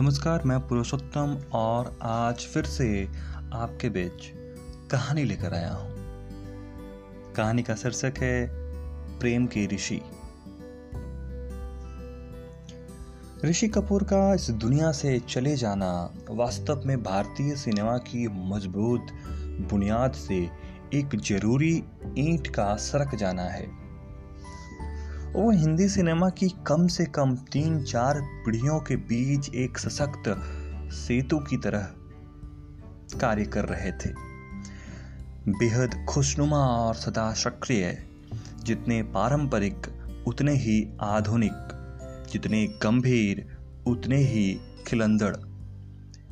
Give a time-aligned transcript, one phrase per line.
[0.00, 3.08] नमस्कार, मैं पुरुषोत्तम और आज फिर से
[3.52, 4.32] आपके बीच
[4.90, 5.90] कहानी लेकर आया हूँ।
[7.34, 8.50] कहानी का शीर्षक है,
[9.18, 10.00] प्रेम के ऋषि।
[13.44, 19.06] ऋषि कपूर का इस दुनिया से चले जाना वास्तव में भारतीय सिनेमा की मज़बूत
[19.70, 20.50] बुनियाद से
[20.94, 21.84] एक ज़रूरी
[22.18, 23.87] ईंट का सरक जाना है।
[25.28, 30.22] वो हिंदी सिनेमा की कम से कम तीन चार पीढ़ियों के बीच एक सशक्त
[30.92, 31.90] सेतु की तरह
[33.20, 34.10] कार्य कर रहे थे।
[35.48, 38.04] बेहद खुशनुमा और सदा सक्रिय,
[38.64, 39.86] जितने पारंपरिक,
[40.26, 41.68] उतने ही आधुनिक,
[42.32, 45.36] जितने गंभीर, उतने ही खिलंदड़,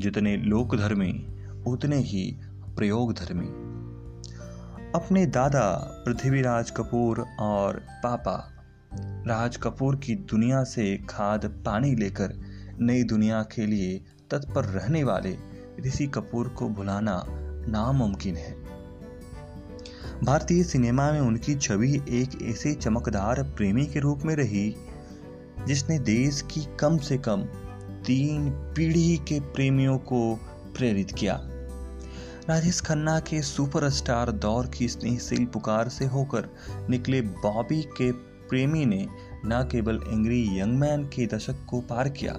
[0.00, 1.26] जितने लोकधर्मी,
[1.66, 2.40] उतने ही
[2.76, 3.48] प्रयोगधर्मी।
[4.94, 5.70] अपने दादा
[6.06, 8.57] पृथ्वीराज कपूर और पापा
[8.94, 12.34] राज कपूर की दुनिया से खाद पानी लेकर
[12.80, 15.36] नई दुनिया के लिए तत्पर रहने वाले
[15.86, 17.24] ऋषि कपूर को भुलाना
[17.68, 18.52] नामुमकिन है।
[20.24, 24.76] भारतीय सिनेमा में उनकी छवि एक ऐसे चमकदार प्रेमी के रूप में रही,
[25.66, 27.42] जिसने देश की कम से कम
[28.06, 30.34] तीन पीढ़ी के प्रेमियों को
[30.76, 31.40] प्रेरित किया।
[32.50, 36.48] राजेश खन्ना के सुपरस्टार दौर की स्नेहशील पुकार से होकर
[36.90, 39.06] निकले बॉबी के प्रेमी ने
[39.46, 42.34] न केवल एंग्री यंग मैन के दशक को पार किया,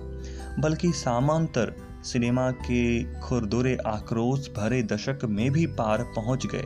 [0.59, 6.65] बल्कि सामांतर सिनेमा के खुरदुरे आक्रोश भरे दशक में भी पार पहुँच गए।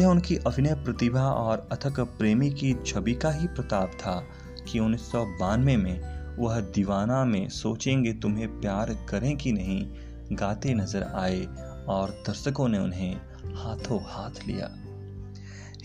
[0.00, 4.22] यह उनकी अभिनय प्रतिभा और अथक प्रेमी की छवि का ही प्रताप था
[4.68, 9.86] कि उन्नीस सौ बानवे में वह दीवाना में सोचेंगे तुम्हें प्यार करें कि नहीं,
[10.32, 11.44] गाते नज़र आए
[11.88, 13.16] और दर्शकों ने उन्हें
[13.54, 14.68] हाथों हाथ लिया।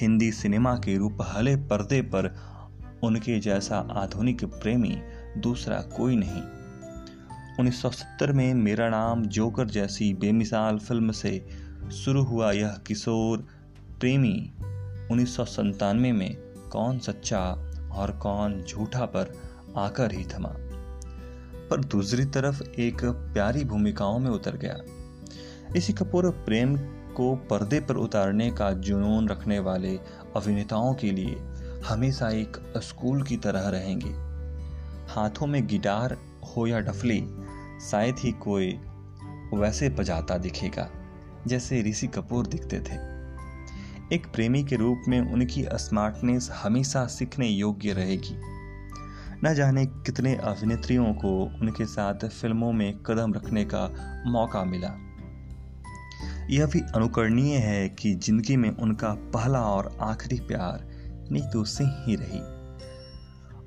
[0.02, 2.36] हिंदी सिनेमा के रूप हले पर्दे पर
[3.04, 5.02] उनके जैसा आधुनिक प्रेमी
[5.38, 6.42] दूसरा कोई नहीं।
[7.60, 11.48] 1970 में मेरा नाम जोकर जैसी बेमिसाल फ़िल्म से
[11.94, 13.38] शुरू हुआ यह किशोर
[14.00, 14.54] प्रेमी।
[15.12, 15.38] उन्नीस
[16.00, 16.36] में
[16.72, 17.40] कौन सच्चा
[17.92, 19.34] और कौन झूठा पर
[19.78, 20.56] आकर ही थमा।
[21.70, 24.78] पर दूसरी तरफ़ एक प्यारी भूमिकाओं में उतर गया।
[25.76, 29.98] इसी कपूर प्रेम को पर्दे पर उतारने का जुनून रखने वाले
[30.36, 31.36] अभिनेताओं के लिए
[31.86, 34.32] हमेशा एक स्कूल की तरह रहेंगे।
[35.14, 36.18] हाथों में गिटार
[36.48, 37.28] हो या डफली,
[37.92, 38.80] शायद ही कोई
[39.54, 40.90] वैसे बजाता दिखेगा,
[41.48, 43.12] जैसे ऋषि कपूर दिखते थे।
[44.16, 48.36] एक प्रेमी के रूप में उनकी स्मार्टनेस हमेशा सीखने योग्य रहेगी।
[49.44, 53.90] न जाने कितने अभिनेत्रियों को उनके साथ फ़िल्मों में कदम रखने का
[54.28, 55.11] मौका मिला।
[56.50, 60.88] यह भी अनुकरणीय है कि ज़िंदगी में उनका पहला और आखिरी प्यार
[61.32, 62.62] नीतू से ही रही।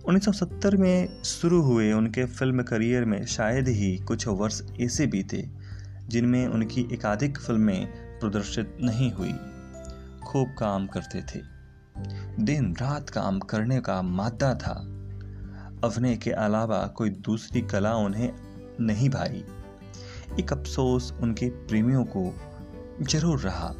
[0.05, 5.65] 1970 में शुरू हुए उनके फ़िल्म करियर में शायद ही कुछ वर्ष ऐसे थे
[6.09, 7.87] जिनमें उनकी एकाधिक फ़िल्में
[8.21, 9.33] प्रदर्शित नहीं हुई।
[10.25, 11.43] खूब काम करते थे।
[12.45, 14.75] दिन रात काम करने का मादा था।
[15.85, 18.33] अभिनय के अलावा कोई दूसरी कला उन्हें
[18.81, 19.45] नहीं भाई।
[20.41, 22.35] एक अफसोस उनके प्रेमियों को
[23.03, 23.75] ज़रूर रहा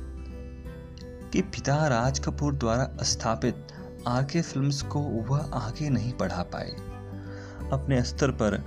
[1.33, 3.67] कि पिता राज कपूर द्वारा स्थापित
[4.07, 6.71] आगे फिल्म्स को वह आगे नहीं बढ़ा पाए।
[7.73, 8.65] अपने स्तर पर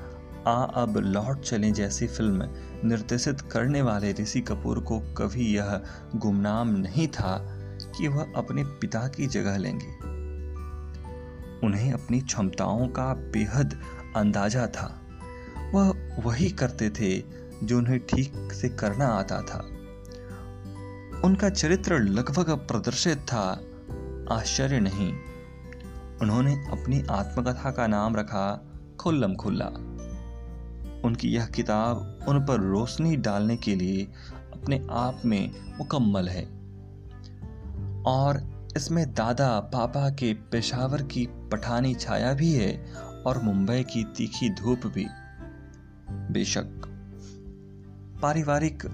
[0.47, 2.49] आ अब लौट चले जैसी फ़िल्म
[2.85, 5.81] निर्देशित करने वाले ऋषि कपूर को कभी यह
[6.15, 7.37] गुमनाम नहीं था
[7.97, 9.91] कि वह अपने पिता की जगह लेंगे।
[11.67, 13.79] उन्हें अपनी क्षमताओं का बेहद
[14.15, 15.01] अंदाज़ा था।
[15.73, 17.23] वह वही करते थे
[17.63, 19.69] जो उन्हें ठीक से करना आता था।
[21.25, 23.61] उनका चरित्र लगभग प्रदर्शित था।
[24.31, 25.13] आश्चर्य नहीं।
[26.21, 28.65] उन्होंने अपनी आत्मकथा का नाम रखा,
[28.99, 29.65] खुल्लम खुल्ला।
[31.05, 34.03] उनकी यह किताब उन पर रोशनी डालने के लिए
[34.53, 36.43] अपने आप में मुकम्मल है।
[38.03, 42.93] और इसमें दादा पापा के पेशावर की पठानी छाया भी है
[43.25, 45.07] और मुंबई की तीखी धूप भी।
[46.09, 46.65] बेशक।
[48.21, 48.85] पारिवारिक,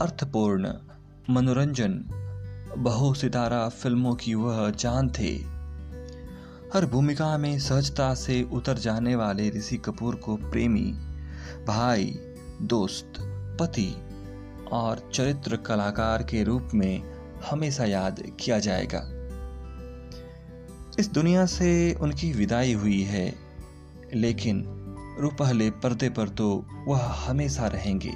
[0.00, 0.72] अर्थपूर्ण
[1.30, 1.92] मनोरंजन
[2.78, 5.36] बहु सितारा फ़िल्मों की वह जान थे।
[6.74, 10.94] हर भूमिका में सहजता से उतर जाने वाले ऋषि कपूर को प्रेमी,
[11.66, 12.18] भाई,
[12.62, 13.12] दोस्त,
[13.60, 13.96] पति
[14.72, 17.02] और चरित्र कलाकार के रूप में
[17.50, 19.02] हमेशा याद किया जाएगा।
[20.98, 23.34] इस दुनिया से उनकी विदाई हुई है,
[24.14, 24.64] लेकिन
[25.20, 28.14] रुपहले पर्दे पर तो वह हमेशा रहेंगे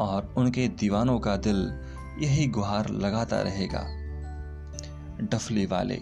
[0.00, 1.88] और उनके दीवानों का दिल
[2.18, 4.02] यही गुहार लगाता रहेगा।
[5.20, 6.00] डफली वाले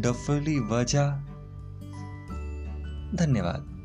[0.00, 1.10] डफली वजह।
[3.16, 3.75] धन्यवाद।